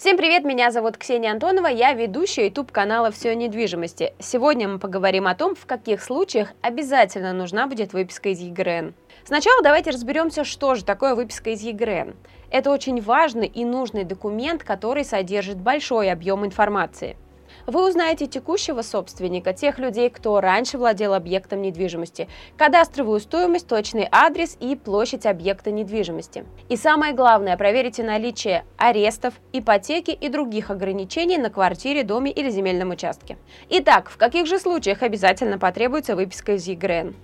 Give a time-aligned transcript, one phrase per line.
[0.00, 4.14] Всем привет, меня зовут Ксения Антонова, я ведущая YouTube канала «Все о недвижимости».
[4.18, 8.94] Сегодня мы поговорим о том, в каких случаях обязательно нужна будет выписка из ЕГРН.
[9.24, 12.16] Сначала давайте разберемся, что же такое выписка из ЕГРН.
[12.50, 17.18] Это очень важный и нужный документ, который содержит большой объем информации–
[17.70, 24.56] вы узнаете текущего собственника, тех людей, кто раньше владел объектом недвижимости, кадастровую стоимость, точный адрес
[24.60, 26.44] и площадь объекта недвижимости.
[26.68, 32.90] И самое главное, проверите наличие арестов, ипотеки и других ограничений на квартире, доме или земельном
[32.90, 33.38] участке.
[33.68, 37.14] Итак, в каких же случаях обязательно потребуется выписка из ЕГРН?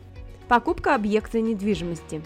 [0.48, 2.23] Покупка объекта недвижимости.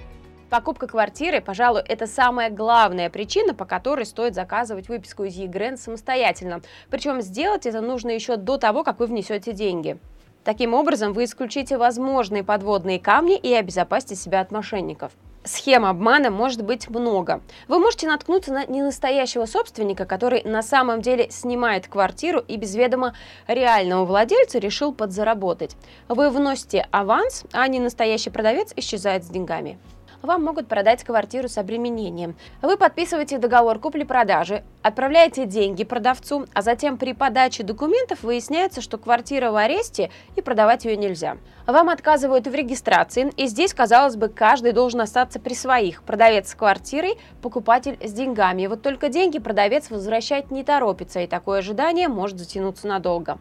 [0.50, 6.60] Покупка квартиры, пожалуй, это самая главная причина, по которой стоит заказывать выписку из ЕГРН самостоятельно.
[6.90, 9.96] Причем сделать это нужно еще до того, как вы внесете деньги.
[10.42, 15.12] Таким образом, вы исключите возможные подводные камни и обезопасите себя от мошенников.
[15.44, 17.42] Схем обмана может быть много.
[17.68, 23.14] Вы можете наткнуться на ненастоящего собственника, который на самом деле снимает квартиру и без ведома
[23.46, 25.76] реального владельца решил подзаработать.
[26.08, 29.78] Вы вносите аванс, а ненастоящий продавец исчезает с деньгами
[30.22, 32.36] вам могут продать квартиру с обременением.
[32.62, 39.50] Вы подписываете договор купли-продажи, отправляете деньги продавцу, а затем при подаче документов выясняется, что квартира
[39.50, 41.36] в аресте и продавать ее нельзя.
[41.66, 46.02] Вам отказывают в регистрации, и здесь, казалось бы, каждый должен остаться при своих.
[46.02, 48.66] Продавец с квартирой, покупатель с деньгами.
[48.66, 53.38] Вот только деньги продавец возвращать не торопится, и такое ожидание может затянуться надолго.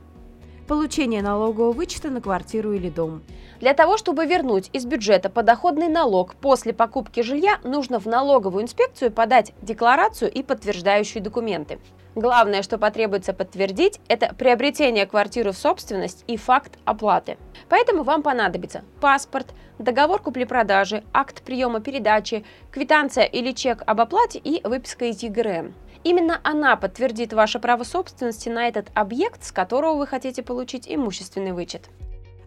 [0.69, 3.23] Получение налогового вычета на квартиру или дом.
[3.59, 9.11] Для того, чтобы вернуть из бюджета подоходный налог после покупки жилья, нужно в налоговую инспекцию
[9.11, 11.79] подать декларацию и подтверждающие документы.
[12.13, 17.39] Главное, что потребуется подтвердить, это приобретение квартиры в собственность и факт оплаты.
[17.67, 19.47] Поэтому вам понадобится паспорт,
[19.79, 25.73] договор купли-продажи, акт приема передачи, квитанция или чек об оплате и выписка из ЕГРН.
[26.03, 31.51] Именно она подтвердит ваше право собственности на этот объект, с которого вы хотите получить имущественный
[31.51, 31.89] вычет.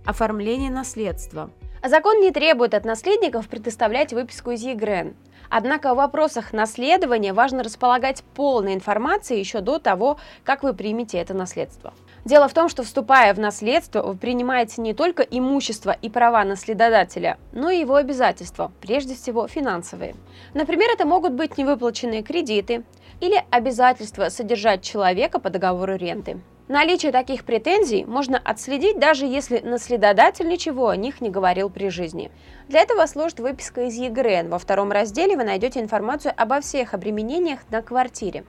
[0.04, 1.50] Оформление наследства.
[1.84, 5.14] Закон не требует от наследников предоставлять выписку из ЕГРН.
[5.50, 11.34] Однако в вопросах наследования важно располагать полной информацией еще до того, как вы примете это
[11.34, 11.92] наследство.
[12.24, 17.36] Дело в том, что вступая в наследство, вы принимаете не только имущество и права наследодателя,
[17.52, 20.14] но и его обязательства, прежде всего финансовые.
[20.54, 22.84] Например, это могут быть невыплаченные кредиты
[23.22, 26.40] или обязательства содержать человека по договору ренты.
[26.66, 32.32] Наличие таких претензий можно отследить, даже если наследодатель ничего о них не говорил при жизни.
[32.68, 34.48] Для этого служит выписка из ЕГРН.
[34.48, 38.44] Во втором разделе вы найдете информацию обо всех обременениях на квартире,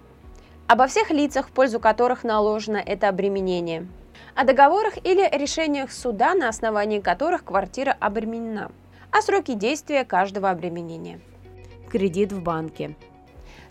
[0.68, 3.88] обо всех лицах, в пользу которых наложено это обременение,
[4.34, 8.72] о договорах или решениях суда, на основании которых квартира обременена,
[9.12, 11.20] о сроке действия каждого обременения.
[11.92, 12.96] Кредит в банке.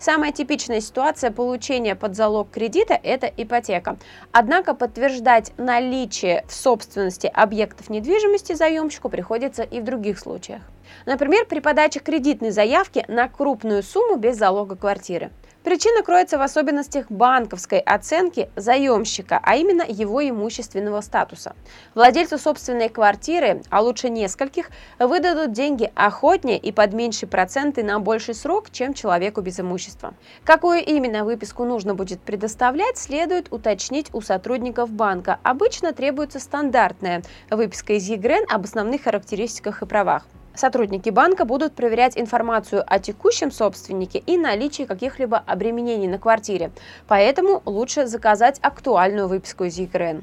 [0.02, 3.98] Самая типичная ситуация получения под залог кредита– это ипотека.
[4.32, 10.62] Однако подтверждать наличие в собственности объектов недвижимости заемщику приходится и в других случаях.
[11.06, 15.30] Например, при подаче кредитной заявки на крупную сумму без залога квартиры.
[15.64, 21.54] Причина кроется в особенностях банковской оценки заемщика, а именно его имущественного статуса.
[21.94, 28.34] Владельцу собственной квартиры, а лучше нескольких, выдадут деньги охотнее и под меньшие проценты на больший
[28.34, 30.14] срок, чем человеку без имущества.
[30.42, 35.38] Какую именно выписку нужно будет предоставлять, следует уточнить у сотрудников банка.
[35.44, 40.24] Обычно требуется стандартная выписка из ЕГРН об основных характеристиках и правах.
[40.54, 46.70] Сотрудники банка будут проверять информацию о текущем собственнике и наличии каких-либо обременений на квартире,
[47.08, 50.22] поэтому лучше заказать актуальную выписку из ЕГРН.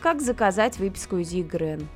[0.00, 1.88] Как заказать выписку из ЕГРН?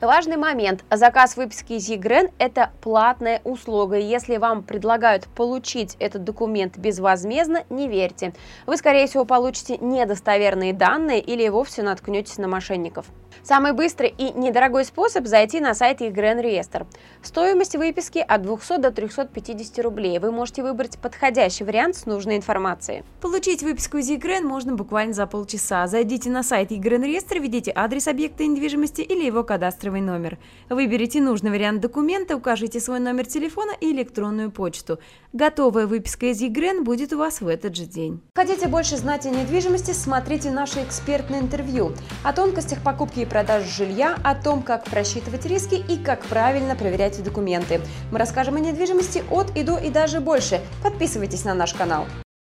[0.00, 0.84] Важный момент.
[0.92, 3.96] Заказ выписки из ЕГРН– это платная услуга.
[3.96, 8.32] Если вам предлагают получить этот документ безвозмездно, не верьте.
[8.66, 13.06] Вы, скорее всего, получите недостоверные данные или вовсе наткнетесь на мошенников.
[13.42, 16.86] Самый быстрый и недорогой способ– зайти на сайт ЕГРН Реестр.
[17.22, 20.18] Стоимость выписки от 200 до 350 рублей.
[20.18, 23.04] Вы можете выбрать подходящий вариант с нужной информацией.
[23.20, 25.86] Получить выписку из ЕГРН можно буквально за полчаса.
[25.86, 30.38] Зайдите на сайт ЕГРН Реестр, введите адрес объекта недвижимости или его кадастровый кадастровый номер.
[30.68, 34.98] Выберите нужный вариант документа, укажите свой номер телефона и электронную почту.
[35.32, 38.20] Готовая выписка из ЕГРН будет у вас в этот же день.
[38.34, 41.92] Хотите больше знать о недвижимости, смотрите наше экспертное интервью
[42.24, 47.22] о тонкостях покупки и продажи жилья, о том, как просчитывать риски и как правильно проверять
[47.22, 47.80] документы.
[48.10, 50.60] Мы расскажем о недвижимости от и до и даже больше.
[50.82, 52.06] Подписывайтесь на наш канал.